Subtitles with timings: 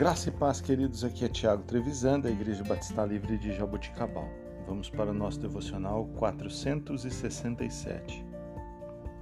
[0.00, 1.04] Graça e paz, queridos.
[1.04, 4.30] Aqui é Tiago Trevisan, da Igreja Batista Livre de Jaboticabal.
[4.66, 8.24] Vamos para o nosso devocional 467.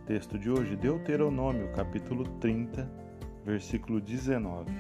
[0.07, 2.89] Texto de hoje, Deuteronômio, capítulo 30,
[3.45, 4.71] versículo 19.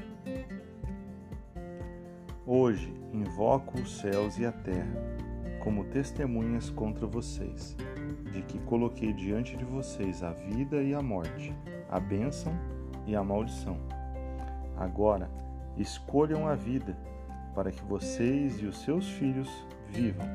[2.46, 5.03] Hoje invoco os céus e a terra
[5.65, 7.77] como testemunhas contra vocês,
[8.33, 11.53] de que coloquei diante de vocês a vida e a morte,
[11.91, 12.53] a bênção
[13.05, 13.80] e a maldição.
[14.77, 15.48] Agora,
[15.78, 16.96] escolham a vida,
[17.55, 19.48] para que vocês e os seus filhos
[19.88, 20.27] vivam.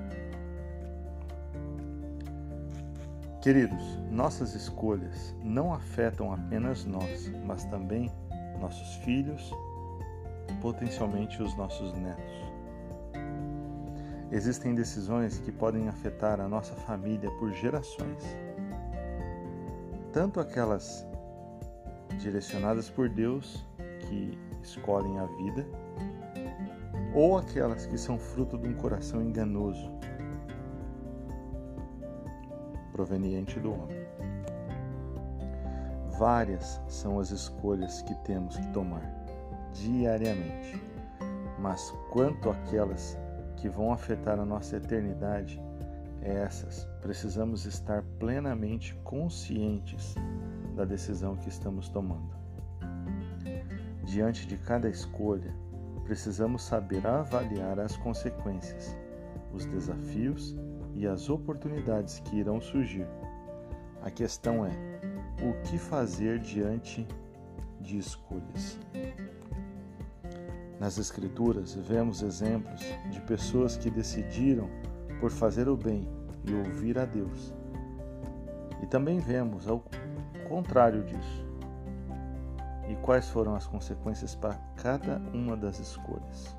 [3.41, 8.09] Queridos, nossas escolhas não afetam apenas nós, mas também
[8.59, 9.51] nossos filhos
[10.61, 12.43] potencialmente os nossos netos.
[14.31, 18.23] Existem decisões que podem afetar a nossa família por gerações.
[20.11, 21.05] Tanto aquelas
[22.17, 23.63] direcionadas por Deus,
[24.07, 25.65] que escolhem a vida,
[27.13, 29.91] ou aquelas que são fruto de um coração enganoso,
[32.91, 34.03] proveniente do homem.
[36.17, 39.03] Várias são as escolhas que temos que tomar
[39.73, 40.81] diariamente,
[41.59, 43.17] mas quanto àquelas
[43.57, 45.61] que vão afetar a nossa eternidade,
[46.21, 50.15] essas precisamos estar plenamente conscientes
[50.75, 52.42] da decisão que estamos tomando.
[54.13, 55.51] Diante de cada escolha,
[56.03, 58.95] precisamos saber avaliar as consequências,
[59.51, 60.55] os desafios
[60.93, 63.07] e as oportunidades que irão surgir.
[64.03, 64.69] A questão é:
[65.41, 67.07] o que fazer diante
[67.81, 68.77] de escolhas?
[70.79, 74.69] Nas Escrituras, vemos exemplos de pessoas que decidiram
[75.19, 76.07] por fazer o bem
[76.45, 77.51] e ouvir a Deus.
[78.83, 79.83] E também vemos ao
[80.47, 81.42] contrário disso
[82.87, 86.55] e quais foram as consequências para cada uma das escolhas.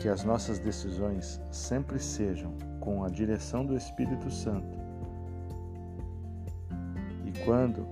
[0.00, 4.78] Que as nossas decisões sempre sejam com a direção do Espírito Santo.
[7.24, 7.86] E quando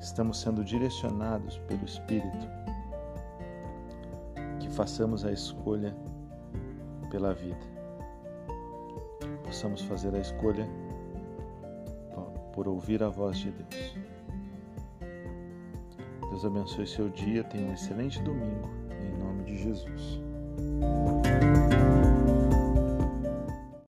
[0.00, 2.46] estamos sendo direcionados pelo Espírito,
[4.60, 5.96] que façamos a escolha
[7.10, 7.72] pela vida.
[9.44, 10.68] Possamos fazer a escolha
[12.52, 13.96] por ouvir a voz de Deus.
[16.32, 18.70] Deus abençoe seu dia, tenha um excelente domingo,
[19.02, 20.18] em nome de Jesus.